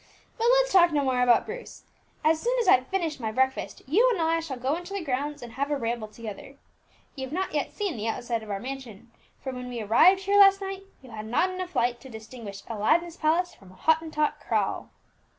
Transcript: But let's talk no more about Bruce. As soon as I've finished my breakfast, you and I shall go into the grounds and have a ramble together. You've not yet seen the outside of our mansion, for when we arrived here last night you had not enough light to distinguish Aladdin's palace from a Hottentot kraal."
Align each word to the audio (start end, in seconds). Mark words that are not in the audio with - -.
But 0.35 0.47
let's 0.53 0.73
talk 0.73 0.91
no 0.91 1.03
more 1.03 1.21
about 1.21 1.45
Bruce. 1.45 1.83
As 2.23 2.41
soon 2.41 2.57
as 2.59 2.67
I've 2.67 2.87
finished 2.87 3.19
my 3.19 3.31
breakfast, 3.31 3.83
you 3.85 4.09
and 4.09 4.19
I 4.19 4.39
shall 4.39 4.57
go 4.57 4.73
into 4.75 4.95
the 4.95 5.03
grounds 5.03 5.43
and 5.43 5.51
have 5.53 5.69
a 5.69 5.77
ramble 5.77 6.07
together. 6.07 6.57
You've 7.15 7.31
not 7.31 7.53
yet 7.53 7.71
seen 7.71 7.97
the 7.97 8.07
outside 8.07 8.41
of 8.41 8.49
our 8.49 8.59
mansion, 8.59 9.11
for 9.43 9.51
when 9.53 9.69
we 9.69 9.79
arrived 9.79 10.21
here 10.21 10.39
last 10.39 10.59
night 10.59 10.85
you 11.03 11.11
had 11.11 11.27
not 11.27 11.51
enough 11.51 11.75
light 11.75 12.01
to 12.01 12.09
distinguish 12.09 12.63
Aladdin's 12.67 13.15
palace 13.17 13.53
from 13.53 13.71
a 13.71 13.75
Hottentot 13.75 14.39
kraal." 14.39 14.89